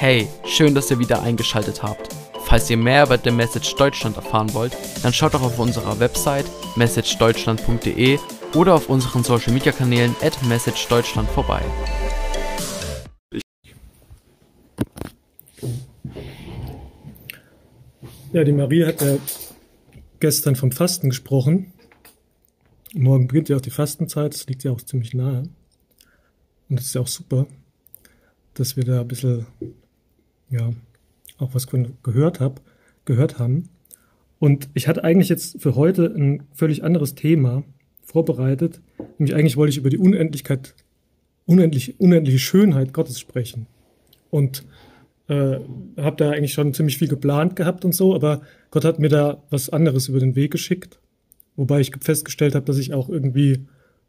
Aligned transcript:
Hey, 0.00 0.28
schön, 0.44 0.76
dass 0.76 0.92
ihr 0.92 1.00
wieder 1.00 1.24
eingeschaltet 1.24 1.82
habt. 1.82 2.14
Falls 2.44 2.70
ihr 2.70 2.76
mehr 2.76 3.04
über 3.04 3.18
The 3.18 3.32
Message 3.32 3.74
Deutschland 3.74 4.14
erfahren 4.14 4.54
wollt, 4.54 4.76
dann 5.02 5.12
schaut 5.12 5.34
doch 5.34 5.42
auf 5.42 5.58
unserer 5.58 5.98
Website 5.98 6.46
messagedeutschland.de 6.76 8.20
oder 8.54 8.76
auf 8.76 8.88
unseren 8.88 9.24
Social 9.24 9.52
Media 9.52 9.72
Kanälen 9.72 10.14
at 10.22 10.40
messagedeutschland 10.44 11.28
vorbei. 11.30 11.60
Ja, 18.32 18.44
die 18.44 18.52
Marie 18.52 18.84
hat 18.84 19.00
ja 19.00 19.16
gestern 20.20 20.54
vom 20.54 20.70
Fasten 20.70 21.08
gesprochen. 21.08 21.72
Morgen 22.94 23.26
beginnt 23.26 23.48
ja 23.48 23.56
auch 23.56 23.60
die 23.60 23.70
Fastenzeit, 23.70 24.32
das 24.32 24.46
liegt 24.46 24.62
ja 24.62 24.70
auch 24.70 24.80
ziemlich 24.80 25.12
nahe. 25.12 25.48
Und 26.68 26.78
das 26.78 26.86
ist 26.86 26.94
ja 26.94 27.00
auch 27.00 27.08
super, 27.08 27.48
dass 28.54 28.76
wir 28.76 28.84
da 28.84 29.00
ein 29.00 29.08
bisschen, 29.08 29.44
ja, 30.50 30.70
auch 31.38 31.54
was 31.54 31.66
gehört 32.02 32.40
hab, 32.40 32.60
gehört 33.04 33.38
haben. 33.38 33.68
Und 34.38 34.68
ich 34.74 34.88
hatte 34.88 35.04
eigentlich 35.04 35.28
jetzt 35.28 35.60
für 35.60 35.74
heute 35.74 36.06
ein 36.06 36.44
völlig 36.52 36.84
anderes 36.84 37.14
Thema 37.14 37.64
vorbereitet. 38.02 38.80
Nämlich 39.18 39.34
eigentlich 39.34 39.56
wollte 39.56 39.70
ich 39.70 39.78
über 39.78 39.90
die 39.90 39.98
Unendlichkeit, 39.98 40.74
unendlich, 41.46 41.98
unendliche 42.00 42.38
Schönheit 42.38 42.92
Gottes 42.92 43.18
sprechen. 43.18 43.66
Und 44.30 44.64
äh, 45.28 45.58
habe 45.96 46.16
da 46.16 46.30
eigentlich 46.30 46.52
schon 46.52 46.74
ziemlich 46.74 46.98
viel 46.98 47.08
geplant 47.08 47.56
gehabt 47.56 47.84
und 47.84 47.94
so, 47.94 48.14
aber 48.14 48.42
Gott 48.70 48.84
hat 48.84 48.98
mir 48.98 49.08
da 49.08 49.42
was 49.50 49.68
anderes 49.68 50.08
über 50.08 50.20
den 50.20 50.36
Weg 50.36 50.52
geschickt. 50.52 50.98
Wobei 51.56 51.80
ich 51.80 51.92
festgestellt 52.00 52.54
habe, 52.54 52.64
dass 52.64 52.78
ich 52.78 52.94
auch 52.94 53.08
irgendwie 53.08 53.66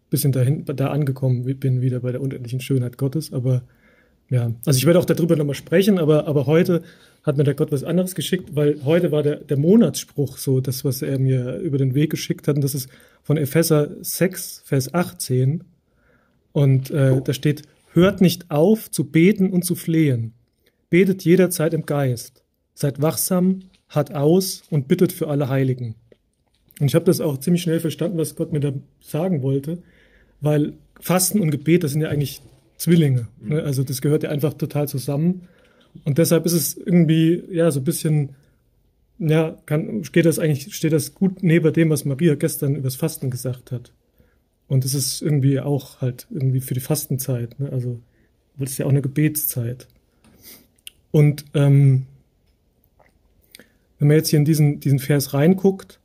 bisschen 0.10 0.32
dahin, 0.32 0.66
da 0.66 0.88
angekommen 0.88 1.44
bin, 1.60 1.82
wieder 1.82 2.00
bei 2.00 2.12
der 2.12 2.22
unendlichen 2.22 2.62
Schönheit 2.62 2.98
Gottes. 2.98 3.32
Aber 3.32 3.64
ja, 4.30 4.52
also 4.66 4.78
ich 4.78 4.86
werde 4.86 5.00
auch 5.00 5.06
darüber 5.06 5.36
nochmal 5.36 5.56
sprechen, 5.56 5.98
aber, 5.98 6.28
aber 6.28 6.46
heute 6.46 6.84
hat 7.24 7.38
mir 7.38 7.44
der 7.44 7.56
Gott 7.56 7.72
was 7.72 7.84
anderes 7.84 8.16
geschickt, 8.16 8.56
weil 8.56 8.84
heute 8.86 9.12
war 9.12 9.24
der, 9.24 9.38
der 9.38 9.58
Monatsspruch 9.58 10.38
so, 10.38 10.62
das, 10.62 10.86
was 10.86 11.02
er 11.02 11.20
mir 11.20 11.58
über 11.58 11.78
den 11.78 11.96
Weg 11.96 12.12
geschickt 12.12 12.48
hat. 12.48 12.56
Und 12.56 12.64
das 12.64 12.76
ist 12.76 12.90
von 13.24 13.38
Epheser 13.38 13.90
6, 14.02 14.64
Vers 14.66 14.94
18. 14.94 15.64
Und 16.52 16.92
äh, 16.92 17.22
da 17.22 17.34
steht, 17.34 17.64
hört 17.94 18.22
nicht 18.22 18.50
auf 18.50 18.90
zu 18.90 19.06
beten 19.06 19.52
und 19.52 19.64
zu 19.66 19.76
flehen. 19.76 20.34
Betet 20.90 21.24
jederzeit 21.26 21.74
im 21.74 21.86
Geist. 21.86 22.44
Seid 22.74 23.02
wachsam, 23.02 23.64
hat 23.90 24.14
aus 24.14 24.64
und 24.70 24.88
bittet 24.88 25.12
für 25.12 25.28
alle 25.28 25.50
Heiligen. 25.50 25.96
Und 26.80 26.88
ich 26.88 26.96
habe 26.96 27.06
das 27.06 27.20
auch 27.20 27.38
ziemlich 27.40 27.64
schnell 27.64 27.80
verstanden, 27.80 28.18
was 28.18 28.36
Gott 28.36 28.54
mir 28.54 28.62
da 28.62 28.72
sagen 29.02 29.42
wollte, 29.42 29.84
weil 30.40 30.74
Fasten 31.02 31.42
und 31.42 31.52
Gebet, 31.52 31.84
das 31.84 31.92
sind 31.92 32.02
ja 32.02 32.10
eigentlich 32.10 32.42
Zwillinge. 32.80 33.28
Ne? 33.42 33.62
Also 33.62 33.84
das 33.84 34.02
gehört 34.02 34.24
ja 34.24 34.30
einfach 34.30 34.54
total 34.54 34.88
zusammen. 34.88 35.48
Und 36.06 36.18
deshalb 36.18 36.46
ist 36.46 36.54
es 36.54 36.78
irgendwie, 36.78 37.44
ja, 37.52 37.70
so 37.70 37.82
ein 37.82 37.84
bisschen, 37.84 38.36
ja, 39.20 39.58
kann, 39.66 40.04
steht 40.06 40.26
das 40.26 40.40
eigentlich, 40.40 40.74
steht 40.74 40.94
das 40.94 41.14
gut 41.14 41.44
neben 41.44 41.72
dem, 41.74 41.90
was 41.90 42.06
Maria 42.06 42.36
gestern 42.36 42.76
übers 42.76 42.96
Fasten 42.96 43.30
gesagt 43.30 43.72
hat. 43.72 43.92
Und 44.68 44.86
es 44.86 44.94
ist 44.94 45.22
irgendwie 45.22 45.60
auch 45.60 46.00
halt 46.00 46.28
irgendwie 46.32 46.62
für 46.62 46.74
die 46.74 46.80
Fastenzeit, 46.80 47.60
ne? 47.60 47.72
Also, 47.72 48.00
das 48.58 48.72
ist 48.72 48.78
ja 48.78 48.86
auch 48.86 48.92
eine 48.92 49.02
Gebetszeit. 49.02 49.88
Und 51.12 51.46
ähm, 51.54 52.06
wenn 53.98 54.08
man 54.08 54.18
jetzt 54.18 54.30
hier 54.30 54.40
in 54.40 54.46
diesen, 54.46 54.80
diesen 54.80 55.00
Vers 55.00 55.34
reinguckt, 55.34 56.00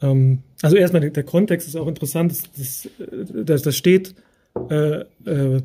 ähm, 0.00 0.42
also 0.62 0.76
erstmal 0.76 1.10
der 1.10 1.24
Kontext 1.24 1.66
ist 1.66 1.76
auch 1.76 1.88
interessant, 1.88 2.32
das, 2.56 2.88
das, 3.44 3.62
das 3.62 3.76
steht 3.76 4.14
äh, 4.70 5.00
äh, 5.24 5.62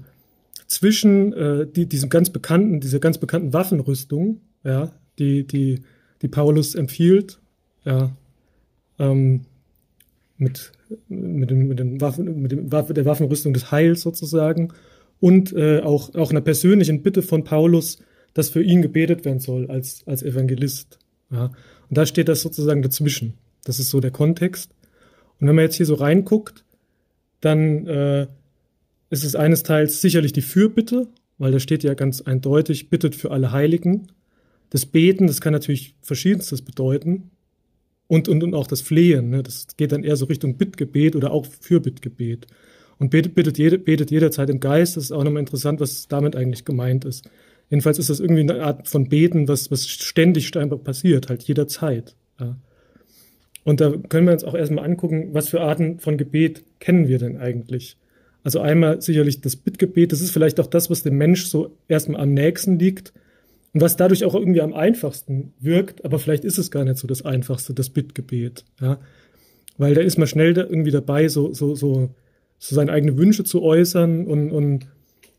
zwischen 0.67 1.33
äh, 1.33 1.67
die, 1.67 1.87
diesem 1.87 2.09
ganz 2.09 2.29
bekannten, 2.29 2.79
dieser 2.79 2.99
ganz 2.99 3.17
bekannten 3.17 3.53
Waffenrüstung, 3.53 4.41
ja, 4.63 4.91
die, 5.17 5.45
die, 5.45 5.81
die 6.21 6.27
Paulus 6.27 6.75
empfiehlt, 6.75 7.39
ja, 7.85 8.11
ähm, 8.99 9.41
mit, 10.37 10.71
mit, 11.07 11.49
dem, 11.49 11.67
mit, 11.67 11.79
dem 11.79 12.01
Waffen, 12.01 12.41
mit 12.41 12.51
dem 12.51 12.69
der 12.69 13.05
Waffenrüstung 13.05 13.53
des 13.53 13.71
Heils 13.71 14.01
sozusagen 14.01 14.73
und 15.19 15.53
äh, 15.53 15.81
auch, 15.81 16.15
auch 16.15 16.31
einer 16.31 16.41
persönlichen 16.41 17.03
Bitte 17.03 17.21
von 17.21 17.43
Paulus, 17.43 17.99
dass 18.33 18.49
für 18.49 18.63
ihn 18.63 18.81
gebetet 18.81 19.25
werden 19.25 19.39
soll 19.39 19.69
als, 19.69 20.03
als 20.05 20.23
Evangelist. 20.23 20.97
Ja. 21.31 21.45
Und 21.89 21.97
da 21.97 22.05
steht 22.05 22.29
das 22.29 22.41
sozusagen 22.41 22.81
dazwischen. 22.81 23.33
Das 23.65 23.79
ist 23.79 23.89
so 23.89 23.99
der 23.99 24.11
Kontext. 24.11 24.71
Und 25.39 25.47
wenn 25.47 25.55
man 25.55 25.65
jetzt 25.65 25.75
hier 25.75 25.85
so 25.85 25.95
reinguckt, 25.95 26.63
dann 27.41 27.87
äh, 27.87 28.27
ist 29.09 29.23
es 29.23 29.35
eines 29.35 29.63
Teils 29.63 30.01
sicherlich 30.01 30.33
die 30.33 30.41
Fürbitte, 30.41 31.07
weil 31.37 31.51
da 31.51 31.59
steht 31.59 31.83
ja 31.83 31.93
ganz 31.93 32.21
eindeutig, 32.21 32.89
bittet 32.89 33.15
für 33.15 33.31
alle 33.31 33.51
Heiligen. 33.51 34.07
Das 34.69 34.85
Beten, 34.85 35.27
das 35.27 35.41
kann 35.41 35.53
natürlich 35.53 35.95
verschiedenstes 36.01 36.61
bedeuten. 36.61 37.31
Und, 38.07 38.27
und, 38.27 38.43
und 38.43 38.55
auch 38.55 38.67
das 38.67 38.81
Flehen, 38.81 39.29
ne? 39.29 39.43
das 39.43 39.67
geht 39.77 39.91
dann 39.91 40.03
eher 40.03 40.15
so 40.15 40.25
Richtung 40.25 40.57
Bittgebet 40.57 41.15
oder 41.15 41.31
auch 41.31 41.45
Fürbittgebet. 41.45 42.47
Und 42.97 43.11
betet, 43.11 43.35
betet, 43.35 43.57
jede, 43.57 43.77
betet 43.77 44.11
jederzeit 44.11 44.49
im 44.49 44.59
Geist, 44.59 44.97
das 44.97 45.05
ist 45.05 45.11
auch 45.11 45.23
nochmal 45.23 45.41
interessant, 45.41 45.79
was 45.79 46.07
damit 46.07 46.35
eigentlich 46.35 46.65
gemeint 46.65 47.05
ist. 47.05 47.29
Jedenfalls 47.69 47.99
ist 47.99 48.09
das 48.09 48.19
irgendwie 48.19 48.41
eine 48.41 48.63
Art 48.63 48.87
von 48.87 49.09
Beten, 49.09 49.47
was, 49.47 49.69
was 49.69 49.87
ständig 49.87 50.51
passiert, 50.83 51.29
halt 51.29 51.43
jederzeit. 51.43 52.15
Ja. 52.39 52.57
Und 53.63 53.79
da 53.79 53.91
können 53.91 54.25
wir 54.25 54.33
uns 54.33 54.43
auch 54.43 54.55
erstmal 54.55 54.85
angucken, 54.85 55.29
was 55.33 55.49
für 55.49 55.61
Arten 55.61 55.99
von 55.99 56.17
Gebet 56.17 56.63
kennen 56.79 57.07
wir 57.07 57.19
denn 57.19 57.37
eigentlich? 57.37 57.97
Also 58.43 58.59
einmal 58.59 59.01
sicherlich 59.01 59.41
das 59.41 59.55
Bittgebet, 59.55 60.11
das 60.11 60.21
ist 60.21 60.31
vielleicht 60.31 60.59
auch 60.59 60.67
das, 60.67 60.89
was 60.89 61.03
dem 61.03 61.17
Mensch 61.17 61.45
so 61.45 61.75
erstmal 61.87 62.21
am 62.21 62.33
nächsten 62.33 62.79
liegt 62.79 63.13
und 63.73 63.81
was 63.81 63.97
dadurch 63.97 64.23
auch 64.23 64.33
irgendwie 64.33 64.61
am 64.61 64.73
einfachsten 64.73 65.53
wirkt, 65.59 66.05
aber 66.05 66.19
vielleicht 66.19 66.45
ist 66.45 66.57
es 66.57 66.71
gar 66.71 66.85
nicht 66.85 66.97
so 66.97 67.07
das 67.07 67.25
einfachste, 67.25 67.73
das 67.73 67.89
Bittgebet, 67.89 68.65
ja. 68.81 68.99
Weil 69.77 69.93
da 69.93 70.01
ist 70.01 70.17
man 70.17 70.27
schnell 70.27 70.53
da 70.53 70.63
irgendwie 70.63 70.91
dabei, 70.91 71.29
so, 71.29 71.53
so, 71.53 71.73
so, 71.75 72.09
so 72.57 72.75
seine 72.75 72.91
eigenen 72.91 73.17
Wünsche 73.17 73.43
zu 73.43 73.61
äußern 73.61 74.25
und, 74.25 74.51
und 74.51 74.87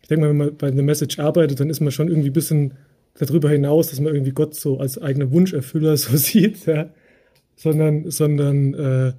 ich 0.02 0.08
denke 0.08 0.24
mal, 0.24 0.30
wenn 0.30 0.36
man 0.36 0.56
bei 0.56 0.68
einer 0.68 0.82
Message 0.82 1.18
arbeitet, 1.18 1.60
dann 1.60 1.70
ist 1.70 1.80
man 1.80 1.92
schon 1.92 2.08
irgendwie 2.08 2.30
ein 2.30 2.34
bisschen 2.34 2.74
darüber 3.18 3.50
hinaus, 3.50 3.90
dass 3.90 4.00
man 4.00 4.14
irgendwie 4.14 4.32
Gott 4.32 4.54
so 4.54 4.78
als 4.78 4.98
eigener 4.98 5.30
Wunscherfüller 5.30 5.96
so 5.98 6.16
sieht, 6.16 6.66
ja. 6.66 6.90
Sondern, 7.56 8.10
sondern 8.10 8.74
äh, 8.74 9.12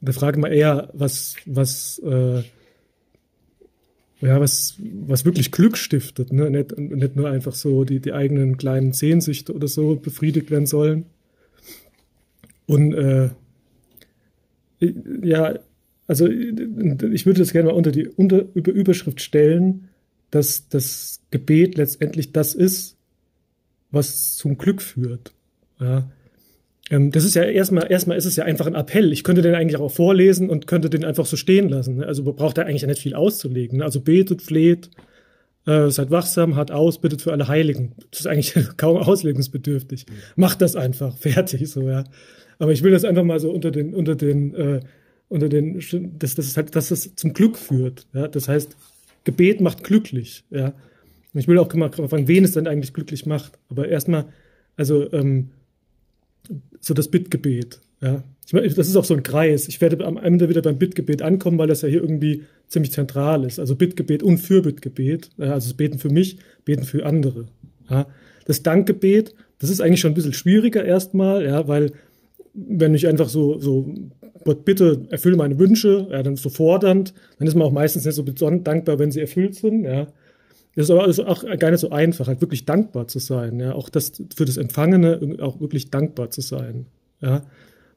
da 0.00 0.12
fragt 0.12 0.38
man 0.38 0.52
eher, 0.52 0.88
was, 0.94 1.34
was, 1.44 1.98
äh, 1.98 2.42
ja, 4.20 4.40
was, 4.40 4.76
was 5.06 5.24
wirklich 5.24 5.52
Glück 5.52 5.76
stiftet, 5.76 6.32
ne? 6.32 6.50
nicht, 6.50 6.76
nicht 6.76 7.16
nur 7.16 7.30
einfach 7.30 7.54
so 7.54 7.84
die, 7.84 8.00
die 8.00 8.12
eigenen 8.12 8.56
kleinen 8.56 8.92
Sehnsüchte 8.92 9.54
oder 9.54 9.68
so 9.68 9.96
befriedigt 9.96 10.50
werden 10.50 10.66
sollen. 10.66 11.06
Und 12.66 12.94
äh, 12.94 13.30
ja, 15.22 15.58
also 16.06 16.26
ich 16.26 17.26
würde 17.26 17.40
das 17.40 17.52
gerne 17.52 17.68
mal 17.68 17.74
unter 17.74 17.92
die 17.92 18.08
unter, 18.08 18.44
über 18.54 18.72
Überschrift 18.72 19.20
stellen, 19.20 19.88
dass 20.30 20.68
das 20.68 21.20
Gebet 21.30 21.76
letztendlich 21.76 22.32
das 22.32 22.54
ist, 22.54 22.96
was 23.90 24.36
zum 24.36 24.58
Glück 24.58 24.82
führt. 24.82 25.32
Ja. 25.80 26.10
Ähm, 26.90 27.10
das 27.10 27.24
ist 27.24 27.34
ja 27.34 27.42
erstmal, 27.44 27.90
erstmal 27.90 28.16
ist 28.16 28.24
es 28.24 28.36
ja 28.36 28.44
einfach 28.44 28.66
ein 28.66 28.74
Appell. 28.74 29.12
Ich 29.12 29.24
könnte 29.24 29.42
den 29.42 29.54
eigentlich 29.54 29.76
auch 29.76 29.90
vorlesen 29.90 30.48
und 30.50 30.66
könnte 30.66 30.90
den 30.90 31.04
einfach 31.04 31.26
so 31.26 31.36
stehen 31.36 31.68
lassen. 31.68 31.96
Ne? 31.96 32.06
Also 32.06 32.24
braucht 32.24 32.58
er 32.58 32.66
eigentlich 32.66 32.82
ja 32.82 32.88
nicht 32.88 33.02
viel 33.02 33.14
auszulegen. 33.14 33.78
Ne? 33.78 33.84
Also 33.84 34.00
betet, 34.00 34.42
fleht, 34.42 34.90
äh, 35.66 35.90
seid 35.90 36.10
wachsam, 36.10 36.56
hat 36.56 36.70
aus, 36.70 37.00
bittet 37.00 37.22
für 37.22 37.32
alle 37.32 37.48
Heiligen. 37.48 37.92
Das 38.10 38.20
ist 38.20 38.26
eigentlich 38.26 38.54
kaum 38.76 38.96
auslegungsbedürftig. 38.96 40.06
Macht 40.36 40.62
das 40.62 40.76
einfach, 40.76 41.16
fertig, 41.18 41.68
so, 41.68 41.88
ja. 41.88 42.04
Aber 42.58 42.72
ich 42.72 42.82
will 42.82 42.90
das 42.90 43.04
einfach 43.04 43.24
mal 43.24 43.38
so 43.38 43.50
unter 43.50 43.70
den, 43.70 43.94
unter 43.94 44.16
den, 44.16 44.54
äh, 44.54 44.80
unter 45.28 45.48
den, 45.48 45.80
dass 46.18 46.34
das 46.34 46.56
halt, 46.56 46.74
dass 46.74 46.88
das 46.88 47.14
zum 47.14 47.34
Glück 47.34 47.58
führt, 47.58 48.06
ja. 48.14 48.28
Das 48.28 48.48
heißt, 48.48 48.76
Gebet 49.24 49.60
macht 49.60 49.84
glücklich, 49.84 50.44
ja. 50.50 50.72
Und 51.34 51.40
ich 51.40 51.46
will 51.46 51.58
auch 51.58 51.72
mal 51.74 51.92
fragen, 51.92 52.26
wen 52.26 52.44
es 52.44 52.52
denn 52.52 52.66
eigentlich 52.66 52.94
glücklich 52.94 53.26
macht. 53.26 53.58
Aber 53.68 53.86
erstmal, 53.88 54.24
also, 54.76 55.12
ähm, 55.12 55.50
so 56.80 56.94
das 56.94 57.08
Bittgebet. 57.08 57.80
Ja. 58.00 58.22
Das 58.50 58.88
ist 58.88 58.96
auch 58.96 59.04
so 59.04 59.14
ein 59.14 59.22
Kreis. 59.22 59.68
Ich 59.68 59.80
werde 59.80 60.04
am 60.06 60.16
Ende 60.16 60.48
wieder 60.48 60.62
beim 60.62 60.78
Bittgebet 60.78 61.20
ankommen, 61.20 61.58
weil 61.58 61.68
das 61.68 61.82
ja 61.82 61.88
hier 61.88 62.00
irgendwie 62.00 62.44
ziemlich 62.66 62.92
zentral 62.92 63.44
ist. 63.44 63.58
Also 63.58 63.76
Bittgebet 63.76 64.22
und 64.22 64.38
Fürbittgebet. 64.38 65.30
Also 65.38 65.68
das 65.68 65.74
Beten 65.74 65.98
für 65.98 66.08
mich, 66.08 66.38
Beten 66.64 66.84
für 66.84 67.04
andere. 67.04 67.46
Ja. 67.90 68.06
Das 68.46 68.62
Dankgebet, 68.62 69.34
das 69.58 69.68
ist 69.68 69.80
eigentlich 69.80 70.00
schon 70.00 70.12
ein 70.12 70.14
bisschen 70.14 70.32
schwieriger 70.32 70.84
erstmal, 70.84 71.44
ja, 71.44 71.68
weil 71.68 71.92
wenn 72.54 72.94
ich 72.94 73.06
einfach 73.06 73.28
so, 73.28 73.58
so 73.60 73.94
Gott, 74.44 74.64
bitte 74.64 75.06
erfülle 75.10 75.36
meine 75.36 75.58
Wünsche, 75.58 76.08
ja, 76.10 76.22
dann 76.22 76.36
so 76.36 76.48
fordernd, 76.48 77.12
dann 77.38 77.46
ist 77.46 77.54
man 77.54 77.66
auch 77.66 77.72
meistens 77.72 78.04
nicht 78.06 78.14
so 78.14 78.22
besonders 78.22 78.64
dankbar, 78.64 78.98
wenn 78.98 79.10
sie 79.10 79.20
erfüllt 79.20 79.54
sind, 79.56 79.84
ja. 79.84 80.06
Das 80.74 80.84
ist 80.84 80.90
aber 80.90 81.30
auch 81.30 81.44
gar 81.58 81.70
nicht 81.70 81.80
so 81.80 81.90
einfach, 81.90 82.28
halt 82.28 82.40
wirklich 82.40 82.64
dankbar 82.64 83.08
zu 83.08 83.18
sein. 83.18 83.58
Ja, 83.58 83.72
auch 83.72 83.88
das 83.88 84.12
für 84.34 84.44
das 84.44 84.56
Empfangene 84.56 85.36
auch 85.40 85.60
wirklich 85.60 85.90
dankbar 85.90 86.30
zu 86.30 86.40
sein. 86.40 86.86
Ja, 87.20 87.42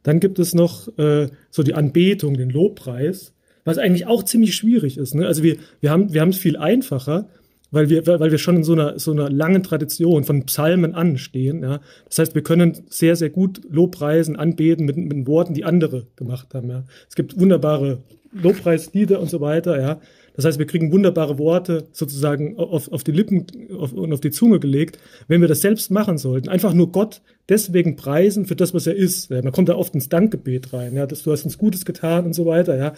dann 0.03 0.19
gibt 0.19 0.39
es 0.39 0.55
noch 0.55 0.87
äh, 0.97 1.27
so 1.51 1.63
die 1.63 1.75
Anbetung, 1.75 2.35
den 2.35 2.49
Lobpreis, 2.49 3.33
was 3.65 3.77
eigentlich 3.77 4.07
auch 4.07 4.23
ziemlich 4.23 4.55
schwierig 4.55 4.97
ist. 4.97 5.13
Ne? 5.13 5.27
Also 5.27 5.43
wir 5.43 5.57
wir 5.79 5.91
haben 5.91 6.13
wir 6.13 6.23
es 6.27 6.37
viel 6.37 6.57
einfacher, 6.57 7.27
weil 7.71 7.89
wir, 7.89 8.05
weil 8.05 8.31
wir 8.31 8.37
schon 8.37 8.57
in 8.57 8.63
so 8.63 8.73
einer, 8.73 8.99
so 8.99 9.11
einer 9.11 9.29
langen 9.29 9.63
Tradition 9.63 10.23
von 10.23 10.45
Psalmen 10.45 10.93
anstehen. 10.93 11.63
Ja. 11.63 11.79
Das 12.07 12.19
heißt, 12.19 12.35
wir 12.35 12.43
können 12.43 12.83
sehr, 12.89 13.15
sehr 13.15 13.29
gut 13.29 13.61
Lobpreisen, 13.69 14.35
anbeten 14.35 14.85
mit, 14.85 14.97
mit 14.97 15.27
Worten, 15.27 15.53
die 15.53 15.63
andere 15.63 16.05
gemacht 16.17 16.53
haben. 16.53 16.69
Ja. 16.69 16.83
Es 17.09 17.15
gibt 17.15 17.39
wunderbare 17.39 18.03
Lobpreislieder 18.33 19.19
und 19.19 19.29
so 19.29 19.41
weiter. 19.41 19.79
Ja. 19.79 20.01
Das 20.35 20.45
heißt, 20.45 20.59
wir 20.59 20.65
kriegen 20.65 20.91
wunderbare 20.91 21.37
Worte 21.37 21.87
sozusagen 21.91 22.57
auf, 22.57 22.91
auf 22.91 23.03
die 23.03 23.11
Lippen 23.11 23.45
auf, 23.77 23.93
und 23.93 24.13
auf 24.13 24.21
die 24.21 24.31
Zunge 24.31 24.59
gelegt, 24.59 24.97
wenn 25.27 25.41
wir 25.41 25.47
das 25.47 25.61
selbst 25.61 25.91
machen 25.91 26.17
sollten. 26.17 26.49
Einfach 26.49 26.73
nur 26.73 26.91
Gott 26.91 27.21
deswegen 27.49 27.95
preisen 27.95 28.45
für 28.45 28.55
das, 28.55 28.73
was 28.73 28.87
er 28.87 28.95
ist. 28.95 29.29
Ja, 29.29 29.41
man 29.41 29.51
kommt 29.51 29.69
da 29.69 29.75
oft 29.75 29.93
ins 29.93 30.09
Dankgebet 30.09 30.73
rein, 30.73 30.95
ja, 30.95 31.05
dass 31.05 31.23
du 31.23 31.31
hast 31.31 31.43
uns 31.43 31.57
Gutes 31.57 31.85
getan 31.85 32.25
und 32.25 32.33
so 32.33 32.45
weiter, 32.45 32.77
ja. 32.77 32.93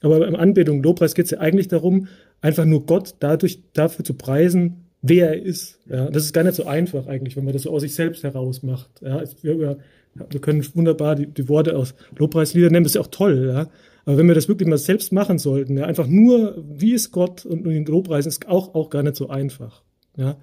Aber 0.00 0.26
im 0.26 0.36
Anbetung, 0.36 0.82
Lobpreis 0.82 1.14
geht 1.14 1.24
es 1.24 1.32
ja 1.32 1.38
eigentlich 1.38 1.68
darum, 1.68 2.06
einfach 2.40 2.64
nur 2.64 2.86
Gott 2.86 3.16
dadurch 3.18 3.60
dafür 3.72 4.04
zu 4.04 4.14
preisen, 4.14 4.84
wer 5.02 5.30
er 5.30 5.42
ist. 5.42 5.80
Ja, 5.90 6.08
das 6.10 6.24
ist 6.24 6.32
gar 6.32 6.44
nicht 6.44 6.54
so 6.54 6.66
einfach 6.66 7.06
eigentlich, 7.06 7.36
wenn 7.36 7.44
man 7.44 7.52
das 7.52 7.62
so 7.62 7.70
aus 7.70 7.82
sich 7.82 7.94
selbst 7.94 8.22
heraus 8.22 8.62
macht. 8.62 8.88
Ja, 9.02 9.22
wir, 9.42 9.78
wir 10.14 10.40
können 10.40 10.64
wunderbar 10.74 11.16
die, 11.16 11.26
die 11.26 11.48
Worte 11.48 11.76
aus 11.76 11.94
Lobpreislieder 12.16 12.70
nehmen, 12.70 12.84
das 12.84 12.92
ist 12.92 12.96
ja 12.96 13.00
auch 13.02 13.08
toll. 13.08 13.50
Ja, 13.52 13.68
aber 14.08 14.16
wenn 14.16 14.26
wir 14.26 14.34
das 14.34 14.48
wirklich 14.48 14.66
mal 14.66 14.78
selbst 14.78 15.12
machen 15.12 15.38
sollten, 15.38 15.76
ja, 15.76 15.84
einfach 15.84 16.06
nur, 16.06 16.64
wie 16.66 16.94
ist 16.94 17.12
Gott 17.12 17.44
und, 17.44 17.66
und 17.66 17.74
ihn 17.74 17.84
Lobpreisen, 17.84 18.30
ist 18.30 18.48
auch, 18.48 18.74
auch 18.74 18.88
gar 18.88 19.02
nicht 19.02 19.16
so 19.16 19.28
einfach. 19.28 19.82
Ja. 20.16 20.38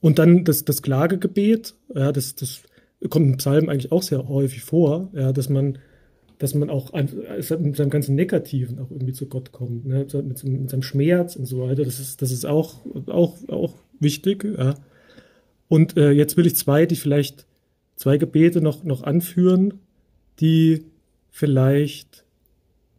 Und 0.00 0.20
dann 0.20 0.44
das, 0.44 0.64
das 0.64 0.82
Klagegebet, 0.82 1.74
ja, 1.92 2.12
das, 2.12 2.36
das 2.36 2.62
kommt 3.10 3.26
im 3.26 3.36
Psalm 3.38 3.68
eigentlich 3.68 3.90
auch 3.90 4.04
sehr 4.04 4.28
häufig 4.28 4.62
vor, 4.62 5.10
ja, 5.12 5.32
dass 5.32 5.48
man 5.48 5.78
dass 6.38 6.54
man 6.54 6.70
auch 6.70 6.92
mit 6.92 7.76
seinem 7.76 7.90
ganzen 7.90 8.14
Negativen 8.14 8.78
auch 8.78 8.92
irgendwie 8.92 9.12
zu 9.12 9.26
Gott 9.26 9.50
kommt, 9.50 9.84
ne? 9.84 10.06
mit, 10.22 10.44
mit, 10.44 10.70
seinem 10.70 10.82
Schmerz 10.82 11.34
und 11.34 11.46
so 11.46 11.62
weiter. 11.62 11.84
Das 11.84 11.98
ist, 11.98 12.22
das 12.22 12.30
ist 12.30 12.44
auch, 12.44 12.76
auch, 13.06 13.38
auch 13.48 13.74
wichtig. 13.98 14.44
Ja. 14.44 14.74
Und 15.68 15.96
äh, 15.96 16.10
jetzt 16.10 16.36
will 16.36 16.46
ich 16.46 16.54
zwei, 16.54 16.86
die 16.86 16.96
vielleicht 16.96 17.46
zwei 17.96 18.18
Gebete 18.18 18.60
noch, 18.60 18.84
noch 18.84 19.02
anführen, 19.02 19.80
die 20.40 20.84
vielleicht 21.34 22.24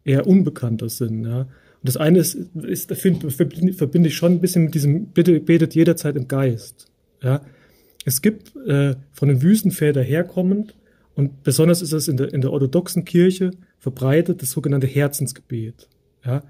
eher 0.04 0.26
unbekannter 0.26 0.90
sind. 0.90 1.24
Ja. 1.24 1.40
Und 1.40 1.48
das 1.82 1.96
eine 1.96 2.18
ist, 2.18 2.34
ist 2.34 2.92
find, 2.92 3.32
verbinde 3.32 4.08
ich 4.08 4.14
schon 4.14 4.32
ein 4.32 4.40
bisschen 4.42 4.64
mit 4.64 4.74
diesem 4.74 5.06
Bitte 5.06 5.40
betet 5.40 5.74
jederzeit 5.74 6.16
im 6.16 6.28
Geist. 6.28 6.86
Ja. 7.22 7.40
Es 8.04 8.20
gibt 8.20 8.54
äh, 8.66 8.94
von 9.12 9.28
den 9.28 9.40
Wüstenvätern 9.40 10.04
herkommend 10.04 10.74
und 11.14 11.44
besonders 11.44 11.80
ist 11.80 11.94
es 11.94 12.08
in 12.08 12.18
der, 12.18 12.34
in 12.34 12.42
der 12.42 12.52
orthodoxen 12.52 13.06
Kirche 13.06 13.52
verbreitet, 13.78 14.42
das 14.42 14.50
sogenannte 14.50 14.86
Herzensgebet. 14.86 15.88
Ja? 16.22 16.42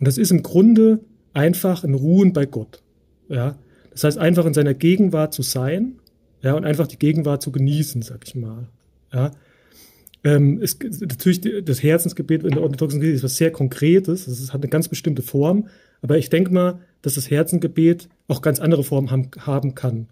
Und 0.00 0.08
das 0.08 0.18
ist 0.18 0.32
im 0.32 0.42
Grunde 0.42 0.98
einfach 1.34 1.84
ein 1.84 1.94
Ruhen 1.94 2.32
bei 2.32 2.46
Gott. 2.46 2.82
Ja? 3.28 3.56
Das 3.92 4.02
heißt, 4.02 4.18
einfach 4.18 4.44
in 4.44 4.54
seiner 4.54 4.74
Gegenwart 4.74 5.34
zu 5.34 5.42
sein 5.42 6.00
ja, 6.42 6.54
und 6.54 6.64
einfach 6.64 6.88
die 6.88 6.98
Gegenwart 6.98 7.42
zu 7.42 7.52
genießen, 7.52 8.02
sag 8.02 8.26
ich 8.26 8.34
mal. 8.34 8.66
Ja? 9.12 9.30
Ähm, 10.24 10.60
es, 10.62 10.78
natürlich, 11.00 11.64
das 11.64 11.82
Herzensgebet 11.82 12.44
in 12.44 12.50
der 12.50 12.62
orthodoxen 12.62 13.00
Kirche 13.00 13.16
ist 13.16 13.24
was 13.24 13.36
sehr 13.36 13.50
Konkretes, 13.50 14.26
es 14.26 14.52
hat 14.52 14.62
eine 14.62 14.70
ganz 14.70 14.88
bestimmte 14.88 15.22
Form, 15.22 15.68
aber 16.00 16.16
ich 16.18 16.30
denke 16.30 16.52
mal, 16.52 16.80
dass 17.02 17.14
das 17.14 17.30
Herzensgebet 17.30 18.08
auch 18.28 18.42
ganz 18.42 18.60
andere 18.60 18.84
Formen 18.84 19.10
haben, 19.10 19.30
haben 19.38 19.74
kann. 19.74 20.08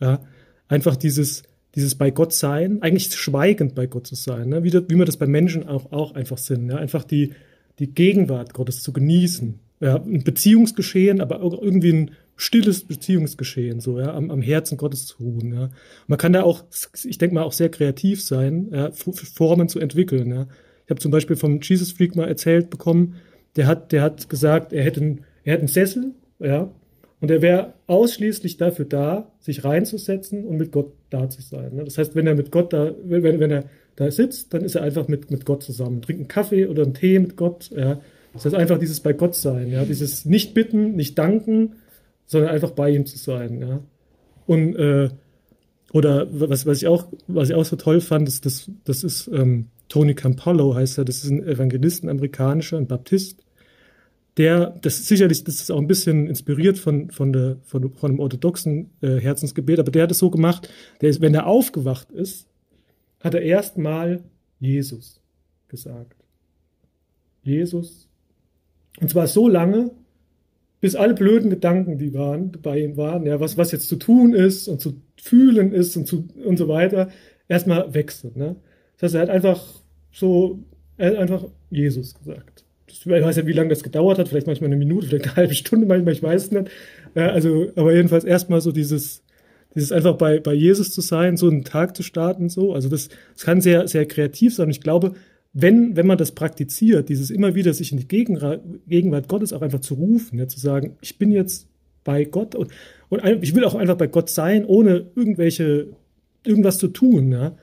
Ja? 0.00 0.20
Einfach 0.68 0.96
dieses, 0.96 1.42
dieses 1.74 1.94
bei 1.94 2.10
Gott 2.10 2.32
sein, 2.32 2.80
eigentlich 2.82 3.14
schweigend 3.14 3.74
bei 3.74 3.86
Gott 3.86 4.06
zu 4.06 4.14
sein, 4.14 4.48
ne? 4.48 4.64
wie, 4.64 4.70
das, 4.70 4.84
wie 4.88 4.96
wir 4.96 5.04
das 5.04 5.18
bei 5.18 5.26
Menschen 5.26 5.68
auch, 5.68 5.92
auch 5.92 6.14
einfach 6.14 6.38
sind, 6.38 6.70
ja? 6.70 6.76
einfach 6.76 7.04
die, 7.04 7.32
die 7.78 7.92
Gegenwart 7.92 8.54
Gottes 8.54 8.82
zu 8.82 8.92
genießen. 8.92 9.58
Ja? 9.80 9.96
Ein 9.96 10.24
Beziehungsgeschehen, 10.24 11.20
aber 11.20 11.42
auch 11.42 11.60
irgendwie 11.60 11.92
ein 11.92 12.10
stilles 12.40 12.84
Beziehungsgeschehen, 12.84 13.80
so, 13.80 14.00
ja, 14.00 14.14
am, 14.14 14.30
am 14.30 14.40
Herzen 14.40 14.78
Gottes 14.78 15.06
zu 15.06 15.22
ruhen, 15.22 15.52
ja. 15.52 15.70
Man 16.06 16.18
kann 16.18 16.32
da 16.32 16.42
auch, 16.42 16.64
ich 17.04 17.18
denke 17.18 17.34
mal, 17.34 17.42
auch 17.42 17.52
sehr 17.52 17.68
kreativ 17.68 18.22
sein, 18.22 18.68
ja, 18.72 18.90
Formen 18.92 19.68
zu 19.68 19.78
entwickeln, 19.78 20.30
ja. 20.30 20.46
Ich 20.84 20.90
habe 20.90 21.00
zum 21.00 21.10
Beispiel 21.10 21.36
vom 21.36 21.60
Jesus 21.60 21.92
Freak 21.92 22.16
mal 22.16 22.28
erzählt 22.28 22.70
bekommen, 22.70 23.16
der 23.56 23.66
hat, 23.66 23.92
der 23.92 24.02
hat 24.02 24.28
gesagt, 24.28 24.72
er 24.72 24.82
hätte, 24.82 25.00
einen, 25.00 25.24
er 25.44 25.52
hätte 25.52 25.60
einen 25.60 25.68
Sessel, 25.68 26.14
ja, 26.38 26.70
und 27.20 27.30
er 27.30 27.42
wäre 27.42 27.74
ausschließlich 27.86 28.56
dafür 28.56 28.86
da, 28.86 29.30
sich 29.40 29.62
reinzusetzen 29.62 30.46
und 30.46 30.56
mit 30.56 30.72
Gott 30.72 30.92
da 31.10 31.28
zu 31.28 31.42
sein. 31.42 31.74
Ne? 31.74 31.84
Das 31.84 31.98
heißt, 31.98 32.14
wenn 32.14 32.26
er 32.26 32.34
mit 32.34 32.50
Gott 32.50 32.72
da, 32.72 32.94
wenn, 33.04 33.22
wenn 33.38 33.50
er 33.50 33.64
da 33.96 34.10
sitzt, 34.10 34.54
dann 34.54 34.64
ist 34.64 34.76
er 34.76 34.82
einfach 34.82 35.06
mit, 35.08 35.30
mit 35.30 35.44
Gott 35.44 35.62
zusammen. 35.62 36.00
Trinkt 36.00 36.20
einen 36.20 36.28
Kaffee 36.28 36.66
oder 36.66 36.84
einen 36.84 36.94
Tee 36.94 37.18
mit 37.18 37.36
Gott. 37.36 37.70
Ja? 37.76 38.00
Das 38.32 38.46
heißt 38.46 38.54
einfach 38.54 38.78
dieses 38.78 39.00
bei 39.00 39.12
Gott 39.12 39.34
sein, 39.34 39.70
ja? 39.70 39.84
dieses 39.84 40.24
nicht 40.24 40.54
bitten, 40.54 40.96
nicht 40.96 41.18
danken, 41.18 41.74
sondern 42.30 42.50
einfach 42.50 42.70
bei 42.70 42.90
ihm 42.90 43.06
zu 43.06 43.18
sein. 43.18 43.60
Ja? 43.60 43.80
Und 44.46 44.76
äh, 44.76 45.10
oder 45.92 46.28
was, 46.30 46.66
was 46.66 46.78
ich 46.78 46.86
auch, 46.86 47.08
was 47.26 47.50
ich 47.50 47.54
auch 47.54 47.64
so 47.64 47.76
toll 47.76 48.00
fand, 48.00 48.28
ist, 48.28 48.46
das, 48.46 48.70
das 48.84 49.02
ist 49.02 49.28
ähm, 49.28 49.68
Tony 49.88 50.14
Campolo 50.14 50.74
heißt 50.74 50.98
er, 50.98 51.04
das 51.04 51.24
ist 51.24 51.30
ein 51.30 51.42
Evangelist, 51.42 52.04
ein 52.04 52.08
amerikanischer, 52.08 52.76
ein 52.76 52.86
Baptist 52.86 53.42
der, 54.36 54.70
das 54.80 55.00
ist 55.00 55.08
sicherlich, 55.08 55.44
das 55.44 55.56
ist 55.56 55.70
auch 55.70 55.78
ein 55.78 55.86
bisschen 55.86 56.26
inspiriert 56.26 56.78
von, 56.78 57.10
von, 57.10 57.32
der, 57.32 57.58
von, 57.64 57.92
von 57.92 58.12
dem 58.12 58.20
orthodoxen 58.20 58.90
äh, 59.02 59.16
Herzensgebet, 59.18 59.78
aber 59.78 59.90
der 59.90 60.04
hat 60.04 60.12
es 60.12 60.18
so 60.18 60.30
gemacht, 60.30 60.70
der 61.00 61.10
ist, 61.10 61.20
wenn 61.20 61.34
er 61.34 61.46
aufgewacht 61.46 62.10
ist, 62.12 62.46
hat 63.20 63.34
er 63.34 63.42
erstmal 63.42 64.22
Jesus 64.58 65.20
gesagt. 65.68 66.16
Jesus. 67.42 68.08
Und 69.00 69.10
zwar 69.10 69.26
so 69.26 69.46
lange, 69.48 69.90
bis 70.80 70.96
alle 70.96 71.14
blöden 71.14 71.50
Gedanken, 71.50 71.98
die 71.98 72.14
waren, 72.14 72.52
bei 72.62 72.80
ihm 72.80 72.96
waren, 72.96 73.26
ja, 73.26 73.40
was, 73.40 73.56
was 73.56 73.72
jetzt 73.72 73.88
zu 73.88 73.96
tun 73.96 74.34
ist 74.34 74.68
und 74.68 74.80
zu 74.80 75.00
fühlen 75.20 75.72
ist 75.72 75.96
und, 75.96 76.06
zu, 76.06 76.28
und 76.44 76.56
so 76.56 76.68
weiter, 76.68 77.10
erstmal 77.48 77.92
sind. 77.92 78.36
Ne? 78.36 78.56
Das 78.98 79.08
heißt, 79.08 79.14
er 79.16 79.20
hat 79.22 79.30
einfach 79.30 79.62
so, 80.12 80.60
er 80.96 81.10
hat 81.10 81.16
einfach 81.16 81.44
Jesus 81.70 82.14
gesagt 82.14 82.64
ich 82.90 83.06
weiß 83.06 83.36
nicht, 83.36 83.46
wie 83.46 83.52
lange 83.52 83.70
das 83.70 83.82
gedauert 83.82 84.18
hat, 84.18 84.28
vielleicht 84.28 84.46
manchmal 84.46 84.68
eine 84.68 84.76
Minute, 84.76 85.06
vielleicht 85.06 85.26
eine 85.26 85.36
halbe 85.36 85.54
Stunde, 85.54 85.86
manchmal, 85.86 86.12
ich 86.12 86.22
weiß 86.22 86.50
nicht. 86.50 86.70
Ja, 87.14 87.28
also, 87.30 87.70
aber 87.76 87.94
jedenfalls 87.94 88.24
erstmal 88.24 88.60
so 88.60 88.72
dieses, 88.72 89.22
dieses 89.74 89.92
einfach 89.92 90.16
bei, 90.16 90.40
bei 90.40 90.52
Jesus 90.52 90.92
zu 90.92 91.00
sein, 91.00 91.36
so 91.36 91.48
einen 91.48 91.64
Tag 91.64 91.96
zu 91.96 92.02
starten, 92.02 92.48
so. 92.48 92.72
Also 92.74 92.88
das, 92.88 93.08
das 93.34 93.44
kann 93.44 93.60
sehr, 93.60 93.86
sehr 93.88 94.06
kreativ 94.06 94.54
sein. 94.54 94.70
Ich 94.70 94.80
glaube, 94.80 95.14
wenn, 95.52 95.96
wenn 95.96 96.06
man 96.06 96.18
das 96.18 96.32
praktiziert, 96.32 97.08
dieses 97.08 97.30
immer 97.30 97.54
wieder 97.54 97.74
sich 97.74 97.92
in 97.92 97.98
die 97.98 98.08
Gegenwart, 98.08 99.28
Gottes 99.28 99.52
auch 99.52 99.62
einfach 99.62 99.80
zu 99.80 99.94
rufen, 99.94 100.38
ja, 100.38 100.46
zu 100.46 100.60
sagen, 100.60 100.96
ich 101.00 101.18
bin 101.18 101.32
jetzt 101.32 101.68
bei 102.04 102.24
Gott 102.24 102.54
und, 102.54 102.70
und 103.08 103.24
ich 103.42 103.54
will 103.54 103.64
auch 103.64 103.74
einfach 103.74 103.96
bei 103.96 104.06
Gott 104.06 104.30
sein, 104.30 104.64
ohne 104.64 105.06
irgendwelche, 105.14 105.88
irgendwas 106.44 106.78
zu 106.78 106.88
tun, 106.88 107.32
ja 107.32 107.56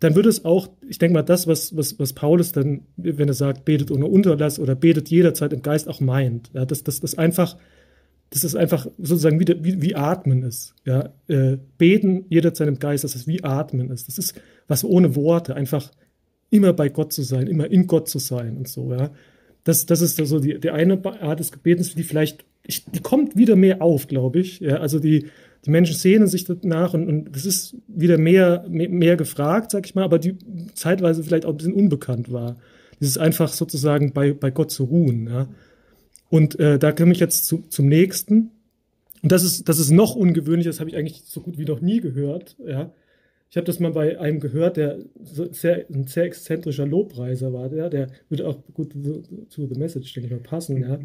dann 0.00 0.14
wird 0.14 0.26
es 0.26 0.44
auch, 0.44 0.68
ich 0.86 0.98
denke 0.98 1.14
mal, 1.14 1.22
das, 1.22 1.46
was, 1.46 1.76
was, 1.76 1.98
was 1.98 2.12
Paulus 2.12 2.52
dann, 2.52 2.82
wenn 2.96 3.28
er 3.28 3.34
sagt, 3.34 3.64
betet 3.64 3.90
ohne 3.90 4.06
Unterlass 4.06 4.58
oder 4.58 4.74
betet 4.74 5.08
jederzeit 5.08 5.52
im 5.52 5.62
Geist 5.62 5.88
auch 5.88 6.00
meint. 6.00 6.50
Ja, 6.52 6.66
dass 6.66 6.84
das, 6.84 7.00
das 7.00 7.16
einfach, 7.16 7.56
das 8.30 8.44
ist 8.44 8.56
einfach 8.56 8.86
sozusagen 8.98 9.40
wie, 9.40 9.64
wie, 9.64 9.80
wie 9.80 9.94
Atmen 9.94 10.42
ist. 10.42 10.74
Ja, 10.84 11.14
äh, 11.28 11.56
beten 11.78 12.26
jederzeit 12.28 12.68
im 12.68 12.78
Geist, 12.78 13.04
dass 13.04 13.14
es 13.14 13.26
wie 13.26 13.42
Atmen 13.42 13.90
ist. 13.90 14.08
Das 14.08 14.18
ist 14.18 14.34
was 14.68 14.84
ohne 14.84 15.16
Worte, 15.16 15.54
einfach 15.54 15.90
immer 16.50 16.72
bei 16.72 16.88
Gott 16.88 17.12
zu 17.12 17.22
sein, 17.22 17.46
immer 17.46 17.70
in 17.70 17.86
Gott 17.86 18.08
zu 18.08 18.18
sein 18.18 18.56
und 18.56 18.68
so. 18.68 18.92
Ja, 18.92 19.10
das, 19.64 19.86
das 19.86 20.00
ist 20.00 20.16
so 20.16 20.38
die, 20.38 20.60
die 20.60 20.70
eine 20.70 21.04
Art 21.20 21.40
des 21.40 21.52
Gebetens, 21.52 21.94
die 21.94 22.02
vielleicht, 22.04 22.44
ich, 22.66 22.84
die 22.84 23.00
kommt 23.00 23.36
wieder 23.36 23.56
mehr 23.56 23.82
auf, 23.82 24.06
glaube 24.06 24.40
ich. 24.40 24.60
Ja, 24.60 24.76
also 24.76 24.98
die, 24.98 25.26
die 25.64 25.70
Menschen 25.70 25.96
sehnen 25.96 26.28
sich 26.28 26.44
danach 26.44 26.94
und, 26.94 27.08
und 27.08 27.34
das 27.34 27.44
ist 27.44 27.76
wieder 27.88 28.18
mehr, 28.18 28.64
mehr, 28.68 28.88
mehr 28.88 29.16
gefragt, 29.16 29.72
sag 29.72 29.86
ich 29.86 29.94
mal, 29.94 30.04
aber 30.04 30.20
die 30.20 30.38
zeitweise 30.74 31.24
vielleicht 31.24 31.44
auch 31.44 31.50
ein 31.50 31.56
bisschen 31.56 31.74
unbekannt 31.74 32.32
war. 32.32 32.56
Dieses 33.00 33.18
einfach 33.18 33.52
sozusagen 33.52 34.12
bei, 34.12 34.32
bei 34.32 34.50
Gott 34.50 34.70
zu 34.70 34.84
ruhen. 34.84 35.26
Ja. 35.26 35.48
Und 36.28 36.58
äh, 36.60 36.78
da 36.78 36.92
komme 36.92 37.12
ich 37.12 37.18
jetzt 37.18 37.46
zu, 37.46 37.64
zum 37.68 37.88
nächsten. 37.88 38.52
Und 39.22 39.32
das 39.32 39.42
ist, 39.42 39.68
das 39.68 39.80
ist 39.80 39.90
noch 39.90 40.14
ungewöhnlicher, 40.14 40.70
das 40.70 40.78
habe 40.78 40.90
ich 40.90 40.96
eigentlich 40.96 41.22
so 41.24 41.40
gut 41.40 41.58
wie 41.58 41.64
noch 41.64 41.80
nie 41.80 42.00
gehört. 42.00 42.56
Ja. 42.64 42.92
Ich 43.56 43.58
habe 43.58 43.68
das 43.68 43.80
mal 43.80 43.92
bei 43.92 44.20
einem 44.20 44.38
gehört, 44.38 44.76
der 44.76 44.98
sehr, 45.24 45.86
ein 45.88 46.06
sehr 46.06 46.24
exzentrischer 46.24 46.84
Lobpreiser 46.84 47.54
war. 47.54 47.70
Der, 47.70 47.88
der 47.88 48.08
würde 48.28 48.46
auch 48.46 48.58
gut 48.74 48.92
zu, 49.48 49.66
The 49.66 49.80
Message, 49.80 50.12
denke 50.12 50.26
ich 50.26 50.30
mal, 50.30 50.40
passen. 50.40 50.82
Ja 50.82 50.98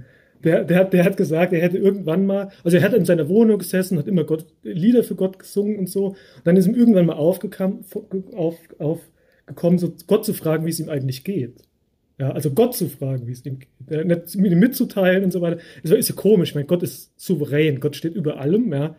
der, 0.43 0.65
der, 0.65 0.84
der 0.84 1.05
hat 1.05 1.15
gesagt, 1.15 1.53
er 1.53 1.62
hätte 1.62 1.77
irgendwann 1.77 2.25
mal, 2.25 2.51
also 2.65 2.75
er 2.75 2.84
hat 2.84 2.93
in 2.93 3.05
seiner 3.05 3.29
Wohnung 3.29 3.60
gesessen, 3.60 3.98
hat 3.98 4.10
immer 4.10 4.25
Gott, 4.25 4.48
Lieder 4.63 5.05
für 5.05 5.15
Gott 5.15 5.39
gesungen 5.39 5.79
und 5.79 5.88
so. 5.88 6.08
Und 6.08 6.17
dann 6.43 6.58
ist 6.58 6.67
ihm 6.67 6.75
irgendwann 6.75 7.05
mal 7.05 7.13
aufgekommen, 7.13 7.86
auf, 8.36 8.58
aufgekommen, 8.79 9.79
so 9.79 9.93
Gott 10.08 10.25
zu 10.25 10.34
fragen, 10.34 10.65
wie 10.65 10.72
es 10.72 10.79
ihm 10.81 10.89
eigentlich 10.89 11.24
geht. 11.24 11.55
Ja, 12.20 12.31
also 12.31 12.51
Gott 12.51 12.75
zu 12.75 12.89
fragen, 12.89 13.27
wie 13.27 13.31
es 13.31 13.46
ihm 13.46 13.60
geht. 13.60 14.05
Nicht 14.05 14.36
mitzuteilen 14.36 15.24
und 15.24 15.31
so 15.31 15.39
weiter. 15.39 15.60
Das 15.84 15.93
ist 15.93 16.10
ja 16.10 16.15
komisch. 16.15 16.50
Ich 16.50 16.55
meine, 16.55 16.67
Gott 16.67 16.84
ist 16.84 17.13
souverän. 17.17 17.79
Gott 17.79 17.96
steht 17.96 18.15
über 18.15 18.41
allem, 18.41 18.74
ja. 18.74 18.98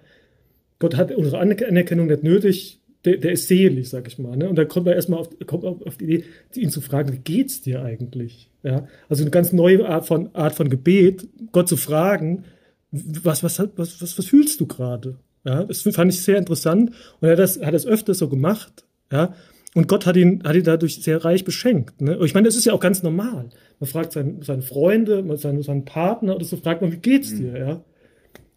Gott 0.78 0.97
hat 0.97 1.12
unsere 1.12 1.38
Anerkennung 1.38 2.06
nicht 2.06 2.23
nötig. 2.25 2.82
Der, 3.04 3.16
der 3.16 3.32
ist 3.32 3.49
selig, 3.49 3.88
sag 3.88 4.06
ich 4.06 4.18
mal. 4.18 4.37
Ne? 4.37 4.49
Und 4.49 4.56
dann 4.56 4.68
kommt 4.68 4.87
er 4.87 4.94
erstmal 4.94 5.21
auf, 5.21 5.28
kommt 5.47 5.64
auf 5.64 5.97
die 5.97 6.04
Idee, 6.04 6.25
ihn 6.54 6.71
zu 6.71 6.80
fragen, 6.80 7.12
wie 7.12 7.18
geht's 7.18 7.61
dir 7.61 7.82
eigentlich? 7.82 8.49
Ja, 8.62 8.87
also 9.09 9.25
eine 9.25 9.30
ganz 9.30 9.52
neue 9.52 9.88
Art 9.88 10.06
von, 10.06 10.32
Art 10.35 10.54
von 10.54 10.68
Gebet, 10.71 11.26
Gott 11.50 11.68
zu 11.68 11.76
fragen, 11.76 12.44
was, 12.92 13.42
was, 13.42 13.59
was, 13.59 14.00
was, 14.00 14.18
was 14.18 14.26
fühlst 14.26 14.61
du 14.61 14.66
gerade? 14.66 15.16
Ja, 15.44 15.64
das 15.64 15.82
fand 15.82 16.12
ich 16.12 16.23
sehr 16.23 16.38
interessant 16.38 16.90
und 17.21 17.26
er 17.26 17.32
hat 17.32 17.38
das, 17.40 17.61
hat 17.61 17.75
das 17.75 17.87
öfter 17.87 18.14
so 18.14 18.28
gemacht. 18.28 18.85
Ja, 19.11 19.35
und 19.75 19.88
Gott 19.88 20.06
hat 20.06 20.16
ihn, 20.16 20.42
hat 20.44 20.54
ihn 20.54 20.64
dadurch 20.64 21.02
sehr 21.02 21.25
reich 21.25 21.44
beschenkt. 21.44 22.00
Ne? 22.00 22.18
Ich 22.25 22.35
meine, 22.35 22.47
das 22.47 22.56
ist 22.56 22.66
ja 22.66 22.75
auch 22.75 22.80
ganz 22.80 23.02
normal. 23.02 23.49
Man 23.80 23.88
fragt 23.88 24.12
seine, 24.12 24.42
seine 24.42 24.62
Freunde, 24.62 25.25
seinen, 25.38 25.62
seinen 25.62 25.85
Partner 25.85 26.37
oder 26.37 26.44
so 26.44 26.56
fragt 26.56 26.82
man, 26.82 26.92
wie 26.92 26.99
geht's 26.99 27.35
dir? 27.35 27.50
Mhm. 27.50 27.56
Ja, 27.56 27.85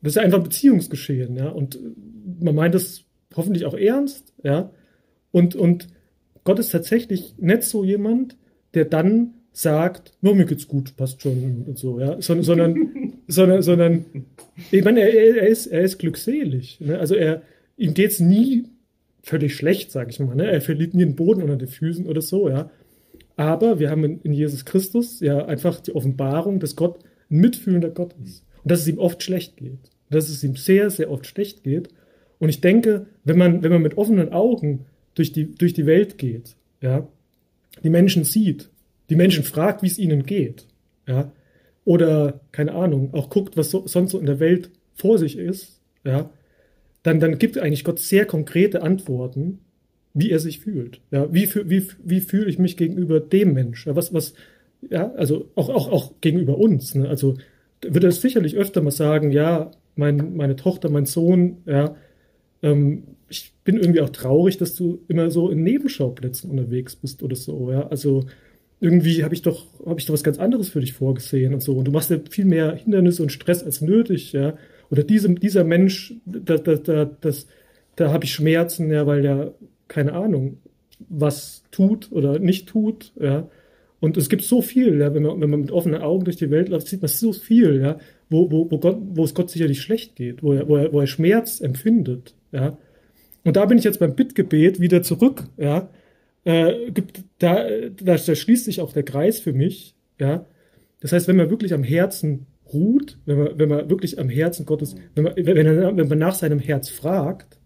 das 0.02 0.12
ist 0.12 0.16
ja 0.16 0.22
einfach 0.22 0.40
ein 0.40 0.44
Beziehungsgeschehen. 0.44 1.36
Ja, 1.38 1.50
und 1.50 1.80
man 2.40 2.54
meint 2.54 2.76
das 2.76 3.05
hoffentlich 3.36 3.66
auch 3.66 3.76
ernst. 3.76 4.34
Ja, 4.44 4.72
und 5.32 5.56
und 5.56 5.88
Gott 6.44 6.60
ist 6.60 6.72
tatsächlich 6.72 7.36
nicht 7.38 7.64
so 7.64 7.84
jemand, 7.84 8.38
der 8.74 8.86
dann 8.86 9.34
sagt, 9.52 10.12
no, 10.22 10.34
mir 10.34 10.46
geht's 10.46 10.68
gut, 10.68 10.98
passt 10.98 11.22
schon 11.22 11.64
und 11.66 11.78
so, 11.78 12.00
ja, 12.00 12.22
sondern, 12.22 12.44
sondern, 12.44 13.14
sondern, 13.28 13.62
sondern 13.62 14.06
ich 14.70 14.84
meine, 14.84 15.00
er, 15.00 15.38
er, 15.38 15.48
ist, 15.48 15.68
er 15.68 15.82
ist 15.82 15.98
glückselig. 15.98 16.80
Ne? 16.82 17.00
Also 17.00 17.16
er, 17.16 17.42
ihm 17.78 17.94
geht's 17.94 18.20
nie 18.20 18.66
völlig 19.24 19.56
schlecht, 19.56 19.92
sage 19.92 20.12
ich 20.12 20.20
mal. 20.20 20.36
Ne? 20.36 20.52
Er 20.52 20.62
verliert 20.62 20.94
nie 20.94 21.06
den 21.06 21.16
Boden 21.16 21.42
unter 21.42 21.56
den 21.56 21.68
Füßen 21.68 22.06
oder 22.06 22.22
so, 22.22 22.50
ja. 22.50 22.70
Aber 23.38 23.80
wir 23.80 23.90
haben 23.90 24.04
in, 24.04 24.22
in 24.22 24.34
Jesus 24.34 24.66
Christus 24.66 25.20
ja 25.20 25.46
einfach 25.46 25.80
die 25.80 25.96
Offenbarung, 25.96 26.60
dass 26.60 26.76
Gott 26.76 27.00
ein 27.30 27.40
mitfühlender 27.40 27.90
Gott 27.90 28.14
ist 28.24 28.46
und 28.64 28.72
dass 28.72 28.82
es 28.82 28.88
ihm 28.88 29.00
oft 29.00 29.24
schlecht 29.24 29.58
geht, 29.58 29.90
dass 30.10 30.30
es 30.30 30.44
ihm 30.44 30.56
sehr, 30.56 30.90
sehr 30.90 31.10
oft 31.10 31.26
schlecht 31.26 31.64
geht. 31.64 31.90
Und 32.40 32.50
ich 32.50 32.62
denke, 32.62 33.08
wenn 33.24 33.38
man, 33.38 33.64
wenn 33.64 33.72
man 33.72 33.82
mit 33.82 33.98
offenen 33.98 34.32
Augen 34.32 34.86
durch 35.14 35.32
die, 35.32 35.54
durch 35.56 35.74
die 35.74 35.86
Welt 35.86 36.18
geht, 36.18 36.56
ja, 36.82 37.08
die 37.84 37.90
Menschen 37.90 38.24
sieht 38.24 38.70
die 39.10 39.16
Menschen 39.16 39.44
fragt, 39.44 39.84
wie 39.84 39.88
es 39.88 40.00
ihnen 40.00 40.26
geht, 40.26 40.66
ja, 41.08 41.32
oder 41.84 42.42
keine 42.52 42.74
Ahnung, 42.74 43.14
auch 43.14 43.30
guckt, 43.30 43.58
was 43.58 43.70
so, 43.70 43.86
sonst 43.86 44.12
so 44.12 44.20
in 44.20 44.26
der 44.26 44.40
Welt 44.40 44.72
vor 44.94 45.18
sich 45.20 45.38
ist, 45.38 45.80
ja, 46.04 46.30
dann, 47.04 47.20
dann 47.20 47.38
gibt 47.38 47.58
eigentlich 47.58 47.84
Gott 47.84 48.00
sehr 48.00 48.26
konkrete 48.26 48.82
Antworten, 48.82 49.60
wie 50.14 50.32
er 50.32 50.40
sich 50.40 50.60
fühlt. 50.60 51.02
Ja, 51.12 51.32
wie, 51.32 51.48
wie, 51.54 51.88
wie 52.04 52.22
fühle 52.22 52.50
ich 52.50 52.58
mich 52.58 52.78
gegenüber 52.78 53.20
dem 53.20 53.54
Mensch? 53.54 53.86
Ja, 53.86 53.96
was, 53.96 54.14
was, 54.14 54.34
ja, 54.90 55.12
also 55.12 55.50
auch, 55.56 55.70
auch, 55.70 55.92
auch 55.92 56.14
gegenüber 56.22 56.58
uns. 56.58 56.96
Ne? 56.96 57.08
Also 57.08 57.36
wird 57.82 58.04
er 58.04 58.12
sicherlich 58.12 58.56
öfter 58.56 58.82
mal 58.82 58.92
sagen, 58.92 59.32
ja, 59.32 59.72
mein, 59.96 60.36
meine 60.36 60.56
Tochter, 60.56 60.90
mein 60.90 61.06
Sohn, 61.06 61.58
ja, 61.66 61.96
ähm, 62.62 63.04
ich 63.30 63.54
bin 63.64 63.78
irgendwie 63.78 64.02
auch 64.02 64.10
traurig, 64.10 64.58
dass 64.58 64.76
du 64.76 65.04
immer 65.08 65.32
so 65.32 65.50
in 65.50 65.64
Nebenschauplätzen 65.64 66.50
unterwegs 66.50 66.96
bist 66.96 67.24
oder 67.24 67.36
so, 67.36 67.72
ja. 67.72 67.88
Also 67.88 68.26
irgendwie 68.80 69.24
habe 69.24 69.34
ich 69.34 69.42
doch 69.42 69.66
habe 69.86 70.00
ich 70.00 70.06
doch 70.06 70.14
was 70.14 70.24
ganz 70.24 70.38
anderes 70.38 70.70
für 70.70 70.82
dich 70.82 70.94
vorgesehen 70.94 71.54
und 71.54 71.62
so 71.62 71.74
und 71.74 71.86
du 71.86 71.92
machst 71.92 72.12
ja 72.12 72.20
viel 72.30 72.46
mehr 72.46 72.76
Hindernisse 72.76 73.24
und 73.24 73.32
Stress 73.32 73.64
als 73.64 73.82
nötig, 73.82 74.34
ja. 74.34 74.58
Oder 74.92 75.04
diesem 75.04 75.40
dieser 75.40 75.64
Mensch, 75.64 76.14
da 76.26 76.58
da 76.58 76.76
da 76.76 77.06
das 77.06 77.48
da 77.96 78.12
habe 78.12 78.26
ich 78.26 78.34
Schmerzen, 78.34 78.92
ja, 78.92 79.08
weil 79.08 79.22
der 79.22 79.54
keine 79.88 80.14
Ahnung 80.14 80.58
was 81.10 81.64
tut 81.72 82.12
oder 82.12 82.40
nicht 82.40 82.68
tut, 82.68 83.12
ja. 83.20 83.50
Und 84.00 84.18
es 84.18 84.30
gibt 84.30 84.44
so 84.44 84.62
viel, 84.62 85.00
ja, 85.00 85.14
wenn 85.14 85.24
man, 85.24 85.42
wenn 85.42 85.50
man 85.50 85.62
mit 85.62 85.72
offenen 85.72 86.02
Augen 86.02 86.26
durch 86.26 86.36
die 86.36 86.52
Welt 86.52 86.70
läuft, 86.70 86.88
sieht 86.88 87.02
man 87.02 87.10
so 87.10 87.34
viel, 87.34 87.82
ja, 87.82 87.98
wo, 88.30 88.52
wo, 88.52 88.70
wo, 88.70 88.78
Gott, 88.78 88.98
wo 89.02 89.24
es 89.24 89.34
Gott 89.34 89.50
sicherlich 89.50 89.82
schlecht 89.82 90.16
geht, 90.16 90.44
wo 90.44 90.54
er, 90.54 90.68
wo 90.68 90.76
er, 90.76 90.94
wo 90.94 91.00
er 91.00 91.08
Schmerz 91.08 91.62
empfindet, 91.62 92.36
ja. 92.56 92.78
Und 93.44 93.58
da 93.58 93.66
bin 93.66 93.78
ich 93.78 93.84
jetzt 93.84 94.00
beim 94.00 94.16
Bittgebet 94.16 94.80
wieder 94.80 95.04
zurück, 95.04 95.44
ja, 95.58 95.90
äh, 96.46 96.92
gibt, 96.92 97.24
da, 97.40 97.68
da, 97.98 98.16
da 98.16 98.36
schließt 98.36 98.66
sich 98.66 98.82
auch 98.82 98.94
der 98.94 99.04
Kreis 99.04 99.40
für 99.40 99.54
mich. 99.54 99.96
Ja, 100.20 100.46
das 101.02 101.12
heißt, 101.12 101.28
wenn 101.28 101.36
man 101.36 101.50
wirklich 101.50 101.74
am 101.74 101.84
Herzen 101.84 102.48
ruht, 102.74 103.20
wenn 103.26 103.38
man, 103.38 103.60
wenn 103.60 103.70
man 103.70 103.90
wirklich 103.90 104.18
am 104.20 104.30
Herzen 104.30 104.66
Gottes, 104.66 104.96
wenn 105.14 105.26
man, 105.26 105.34
wenn, 105.36 106.08
man, 106.08 106.18
nach 106.18 106.36
seinem 106.36 106.60
Herz 106.60 106.90
fragt, 106.90 107.60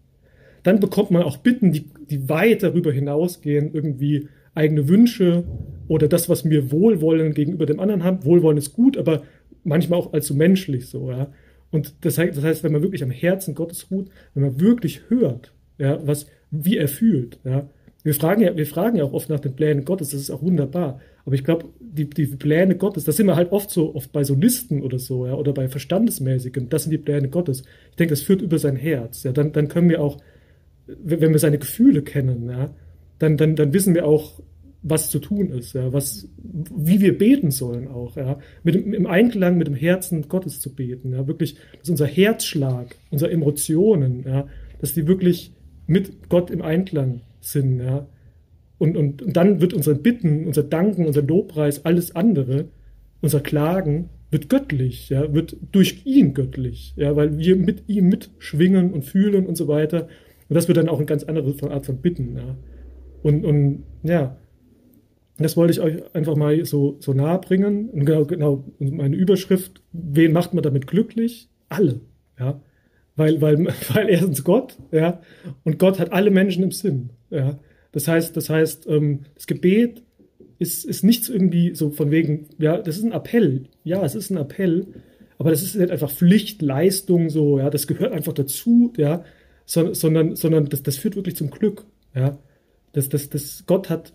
dann 0.62 0.80
bekommt 0.80 1.10
man 1.10 1.22
auch 1.22 1.38
Bitten, 1.38 1.72
die, 1.72 1.90
die 2.10 2.28
weit 2.28 2.62
darüber 2.62 2.92
hinausgehen, 2.92 3.72
irgendwie 3.72 4.28
eigene 4.54 4.88
Wünsche 4.88 5.44
oder 5.88 6.08
das, 6.08 6.28
was 6.28 6.44
mir 6.44 6.70
Wohlwollen 6.70 7.32
gegenüber 7.34 7.66
dem 7.66 7.80
anderen 7.80 8.04
haben. 8.04 8.24
Wohlwollen 8.24 8.58
ist 8.58 8.72
gut, 8.72 8.98
aber 8.98 9.22
manchmal 9.64 10.00
auch 10.00 10.12
allzu 10.12 10.34
menschlich 10.34 10.86
so, 10.86 11.10
ja. 11.10 11.32
Und 11.70 11.94
das 12.04 12.18
heißt, 12.18 12.36
das 12.36 12.44
heißt, 12.44 12.64
wenn 12.64 12.72
man 12.72 12.82
wirklich 12.82 13.02
am 13.02 13.10
Herzen 13.10 13.54
Gottes 13.54 13.90
ruht, 13.90 14.10
wenn 14.34 14.42
man 14.42 14.60
wirklich 14.60 15.02
hört, 15.08 15.52
ja, 15.78 16.04
was, 16.06 16.26
wie 16.50 16.76
er 16.76 16.88
fühlt, 16.88 17.38
ja, 17.44 17.68
wir 18.02 18.14
fragen 18.14 18.42
ja, 18.42 18.56
wir 18.56 18.66
fragen 18.66 18.96
ja 18.96 19.04
auch 19.04 19.12
oft 19.12 19.28
nach 19.28 19.40
den 19.40 19.54
Plänen 19.54 19.84
Gottes, 19.84 20.10
das 20.10 20.20
ist 20.20 20.30
auch 20.30 20.42
wunderbar. 20.42 21.00
Aber 21.26 21.34
ich 21.34 21.44
glaube, 21.44 21.66
die, 21.80 22.08
die 22.08 22.26
Pläne 22.26 22.76
Gottes, 22.76 23.04
das 23.04 23.16
sind 23.16 23.26
wir 23.26 23.36
halt 23.36 23.52
oft 23.52 23.70
so, 23.70 23.94
oft 23.94 24.10
bei 24.10 24.24
so 24.24 24.34
Listen 24.34 24.82
oder 24.82 24.98
so, 24.98 25.26
ja, 25.26 25.34
oder 25.34 25.52
bei 25.52 25.68
Verstandesmäßigem, 25.68 26.70
das 26.70 26.84
sind 26.84 26.92
die 26.92 26.98
Pläne 26.98 27.28
Gottes. 27.28 27.62
Ich 27.90 27.96
denke, 27.96 28.12
das 28.12 28.22
führt 28.22 28.40
über 28.42 28.58
sein 28.58 28.76
Herz, 28.76 29.22
ja, 29.22 29.32
dann, 29.32 29.52
dann 29.52 29.68
können 29.68 29.90
wir 29.90 30.00
auch, 30.00 30.18
wenn 30.86 31.32
wir 31.32 31.38
seine 31.38 31.58
Gefühle 31.58 32.02
kennen, 32.02 32.48
ja, 32.48 32.74
dann, 33.18 33.36
dann, 33.36 33.54
dann 33.54 33.72
wissen 33.74 33.94
wir 33.94 34.06
auch, 34.06 34.40
was 34.82 35.10
zu 35.10 35.18
tun 35.18 35.50
ist, 35.50 35.74
ja, 35.74 35.92
was, 35.92 36.28
wie 36.42 37.00
wir 37.00 37.18
beten 37.18 37.50
sollen 37.50 37.88
auch, 37.88 38.16
ja, 38.16 38.38
mit 38.62 38.76
im 38.76 39.06
Einklang 39.06 39.58
mit 39.58 39.66
dem 39.66 39.74
Herzen 39.74 40.28
Gottes 40.28 40.60
zu 40.60 40.74
beten, 40.74 41.12
ja, 41.12 41.26
wirklich, 41.26 41.56
dass 41.78 41.90
unser 41.90 42.06
Herzschlag, 42.06 42.96
unsere 43.10 43.30
Emotionen, 43.30 44.24
ja, 44.26 44.46
dass 44.80 44.94
die 44.94 45.06
wirklich 45.06 45.52
mit 45.86 46.28
Gott 46.28 46.50
im 46.50 46.62
Einklang 46.62 47.20
sind, 47.40 47.80
ja. 47.80 48.06
Und, 48.78 48.96
und, 48.96 49.20
und 49.20 49.36
dann 49.36 49.60
wird 49.60 49.74
unser 49.74 49.94
Bitten, 49.94 50.46
unser 50.46 50.62
Danken, 50.62 51.04
unser 51.04 51.22
Lobpreis, 51.22 51.84
alles 51.84 52.16
andere, 52.16 52.68
unser 53.20 53.40
Klagen, 53.40 54.08
wird 54.30 54.48
göttlich, 54.48 55.10
ja, 55.10 55.34
wird 55.34 55.56
durch 55.72 56.06
ihn 56.06 56.32
göttlich, 56.32 56.94
ja, 56.96 57.14
weil 57.16 57.36
wir 57.36 57.56
mit 57.56 57.84
ihm 57.88 58.08
mitschwingen 58.08 58.92
und 58.92 59.04
fühlen 59.04 59.46
und 59.46 59.56
so 59.56 59.68
weiter. 59.68 60.08
Und 60.48 60.54
das 60.54 60.68
wird 60.68 60.78
dann 60.78 60.88
auch 60.88 60.96
eine 60.96 61.06
ganz 61.06 61.24
andere 61.24 61.70
Art 61.70 61.84
von 61.84 61.98
Bitten, 61.98 62.36
ja. 62.36 62.56
Und, 63.22 63.44
und 63.44 63.82
ja, 64.02 64.38
das 65.42 65.56
wollte 65.56 65.72
ich 65.72 65.80
euch 65.80 66.14
einfach 66.14 66.36
mal 66.36 66.64
so, 66.64 66.96
so 67.00 67.12
nahe 67.12 67.38
bringen. 67.38 67.88
Und 67.90 68.04
genau, 68.04 68.24
genau, 68.24 68.64
meine 68.78 69.16
Überschrift, 69.16 69.82
wen 69.92 70.32
macht 70.32 70.54
man 70.54 70.62
damit 70.62 70.86
glücklich? 70.86 71.48
Alle, 71.68 72.00
ja. 72.38 72.60
Weil, 73.16 73.40
weil, 73.40 73.58
weil 73.94 74.08
erstens 74.08 74.44
Gott, 74.44 74.76
ja, 74.92 75.20
und 75.64 75.78
Gott 75.78 75.98
hat 75.98 76.12
alle 76.12 76.30
Menschen 76.30 76.62
im 76.62 76.72
Sinn. 76.72 77.10
Ja. 77.30 77.58
Das 77.92 78.08
heißt, 78.08 78.36
das 78.36 78.50
heißt, 78.50 78.86
ähm, 78.88 79.20
das 79.34 79.46
Gebet 79.46 80.02
ist, 80.58 80.84
ist 80.84 81.02
nichts 81.02 81.28
irgendwie 81.28 81.74
so 81.74 81.90
von 81.90 82.10
wegen, 82.10 82.46
ja, 82.58 82.78
das 82.78 82.98
ist 82.98 83.04
ein 83.04 83.12
Appell. 83.12 83.64
Ja, 83.82 84.04
es 84.04 84.14
ist 84.14 84.30
ein 84.30 84.36
Appell, 84.36 84.86
aber 85.38 85.50
das 85.50 85.62
ist 85.62 85.74
nicht 85.74 85.90
einfach 85.90 86.10
Pflicht, 86.10 86.60
Leistung, 86.60 87.30
so, 87.30 87.58
ja, 87.58 87.70
das 87.70 87.86
gehört 87.86 88.12
einfach 88.12 88.34
dazu, 88.34 88.92
ja, 88.96 89.24
sondern, 89.64 90.36
sondern 90.36 90.68
das, 90.68 90.82
das 90.82 90.98
führt 90.98 91.16
wirklich 91.16 91.36
zum 91.36 91.50
Glück, 91.50 91.86
ja. 92.14 92.38
Das, 92.92 93.08
das, 93.08 93.30
das, 93.30 93.64
Gott 93.66 93.88
hat, 93.88 94.12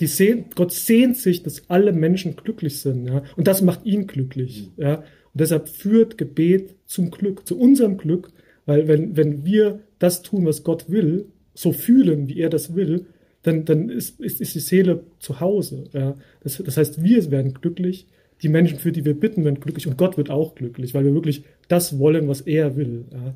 die 0.00 0.06
sehn, 0.06 0.46
Gott 0.54 0.72
sehnt 0.72 1.16
sich, 1.16 1.42
dass 1.42 1.68
alle 1.68 1.92
Menschen 1.92 2.36
glücklich 2.36 2.80
sind, 2.80 3.06
ja, 3.06 3.22
und 3.36 3.46
das 3.46 3.62
macht 3.62 3.84
ihn 3.84 4.06
glücklich, 4.06 4.70
ja. 4.76 5.04
Und 5.32 5.40
deshalb 5.40 5.68
führt 5.68 6.18
Gebet 6.18 6.74
zum 6.86 7.10
Glück, 7.10 7.46
zu 7.46 7.56
unserem 7.56 7.98
Glück, 7.98 8.32
weil 8.66 8.88
wenn, 8.88 9.16
wenn 9.16 9.44
wir 9.44 9.80
das 9.98 10.22
tun, 10.22 10.46
was 10.46 10.64
Gott 10.64 10.90
will, 10.90 11.26
so 11.54 11.72
fühlen, 11.72 12.28
wie 12.28 12.40
er 12.40 12.50
das 12.50 12.74
will, 12.74 13.06
dann, 13.42 13.64
dann 13.64 13.88
ist, 13.88 14.20
ist, 14.20 14.40
ist 14.40 14.54
die 14.54 14.60
Seele 14.60 15.04
zu 15.18 15.40
Hause. 15.40 15.84
Ja. 15.92 16.14
Das, 16.42 16.60
das 16.64 16.76
heißt, 16.76 17.02
wir 17.02 17.30
werden 17.30 17.54
glücklich, 17.54 18.06
die 18.42 18.48
Menschen, 18.48 18.78
für 18.78 18.92
die 18.92 19.04
wir 19.04 19.18
bitten, 19.18 19.44
werden 19.44 19.60
glücklich 19.60 19.86
und 19.86 19.98
Gott 19.98 20.16
wird 20.16 20.30
auch 20.30 20.54
glücklich, 20.54 20.94
weil 20.94 21.04
wir 21.04 21.14
wirklich 21.14 21.44
das 21.68 21.98
wollen, 21.98 22.26
was 22.28 22.40
er 22.40 22.76
will. 22.76 23.04
Ja. 23.12 23.34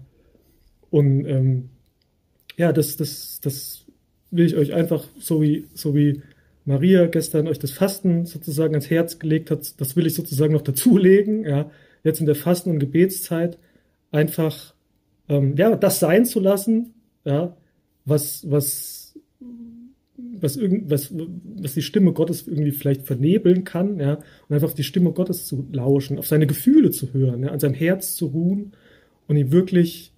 Und 0.90 1.26
ähm, 1.26 1.68
ja, 2.56 2.72
das, 2.72 2.96
das, 2.96 3.40
das 3.42 3.84
will 4.30 4.46
ich 4.46 4.56
euch 4.56 4.72
einfach, 4.72 5.04
so 5.18 5.42
wie, 5.42 5.66
so 5.74 5.94
wie 5.94 6.22
Maria 6.64 7.06
gestern 7.06 7.46
euch 7.46 7.58
das 7.58 7.72
Fasten 7.72 8.24
sozusagen 8.24 8.74
ans 8.74 8.90
Herz 8.90 9.18
gelegt 9.18 9.50
hat, 9.50 9.80
das 9.80 9.96
will 9.96 10.06
ich 10.06 10.14
sozusagen 10.14 10.52
noch 10.52 10.62
dazulegen, 10.62 11.44
ja, 11.44 11.70
jetzt 12.02 12.20
in 12.20 12.26
der 12.26 12.34
Fasten- 12.34 12.70
und 12.70 12.78
Gebetszeit 12.78 13.58
einfach, 14.10 14.74
ähm, 15.28 15.56
ja, 15.56 15.76
das 15.76 16.00
sein 16.00 16.24
zu 16.24 16.40
lassen, 16.40 16.94
ja, 17.24 17.56
was, 18.04 18.50
was, 18.50 19.18
was, 20.16 20.56
irgend, 20.56 20.90
was, 20.90 21.12
was 21.12 21.74
die 21.74 21.82
Stimme 21.82 22.12
Gottes 22.12 22.46
irgendwie 22.46 22.72
vielleicht 22.72 23.02
vernebeln 23.02 23.64
kann, 23.64 23.98
ja, 23.98 24.14
und 24.14 24.54
einfach 24.54 24.68
auf 24.68 24.74
die 24.74 24.84
Stimme 24.84 25.12
Gottes 25.12 25.46
zu 25.46 25.68
lauschen, 25.72 26.18
auf 26.18 26.26
seine 26.26 26.46
Gefühle 26.46 26.90
zu 26.90 27.12
hören, 27.12 27.42
ja, 27.42 27.50
an 27.50 27.60
seinem 27.60 27.74
Herz 27.74 28.14
zu 28.14 28.26
ruhen 28.26 28.72
und 29.26 29.36
ihn 29.36 29.52
wirklich, 29.52 30.12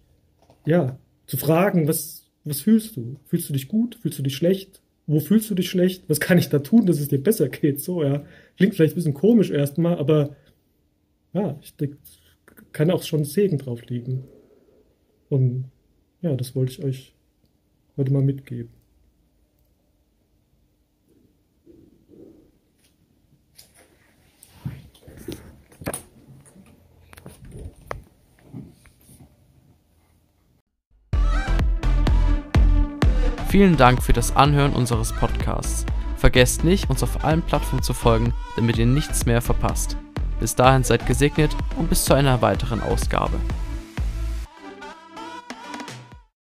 ja, 0.64 0.98
zu 1.26 1.36
fragen, 1.36 1.88
was, 1.88 2.28
was 2.44 2.60
fühlst 2.60 2.96
du? 2.96 3.16
Fühlst 3.24 3.48
du 3.48 3.52
dich 3.52 3.66
gut? 3.66 3.98
Fühlst 4.00 4.18
du 4.18 4.22
dich 4.22 4.36
schlecht? 4.36 4.80
Wo 5.06 5.20
fühlst 5.20 5.50
du 5.50 5.54
dich 5.54 5.70
schlecht? 5.70 6.04
Was 6.08 6.20
kann 6.20 6.38
ich 6.38 6.48
da 6.48 6.58
tun, 6.58 6.86
dass 6.86 7.00
es 7.00 7.08
dir 7.08 7.22
besser 7.22 7.48
geht? 7.48 7.80
So, 7.80 8.02
ja. 8.02 8.24
Klingt 8.56 8.74
vielleicht 8.74 8.94
ein 8.94 8.96
bisschen 8.96 9.14
komisch 9.14 9.50
erstmal, 9.50 9.98
aber 9.98 10.34
ja, 11.32 11.58
ich 11.62 11.76
denke, 11.76 11.98
kann 12.72 12.90
auch 12.90 13.02
schon 13.02 13.24
Segen 13.24 13.58
drauf 13.58 13.84
liegen. 13.86 14.24
Und 15.28 15.70
ja, 16.22 16.34
das 16.34 16.54
wollte 16.56 16.72
ich 16.72 16.82
euch 16.82 17.14
heute 17.96 18.12
mal 18.12 18.22
mitgeben. 18.22 18.70
Vielen 33.56 33.78
Dank 33.78 34.02
für 34.02 34.12
das 34.12 34.36
Anhören 34.36 34.74
unseres 34.74 35.14
Podcasts. 35.14 35.86
Vergesst 36.18 36.62
nicht, 36.62 36.90
uns 36.90 37.02
auf 37.02 37.24
allen 37.24 37.40
Plattformen 37.40 37.82
zu 37.82 37.94
folgen, 37.94 38.34
damit 38.54 38.76
ihr 38.76 38.84
nichts 38.84 39.24
mehr 39.24 39.40
verpasst. 39.40 39.96
Bis 40.38 40.54
dahin 40.54 40.84
seid 40.84 41.06
gesegnet 41.06 41.56
und 41.78 41.88
bis 41.88 42.04
zu 42.04 42.12
einer 42.12 42.42
weiteren 42.42 42.82
Ausgabe. 42.82 43.38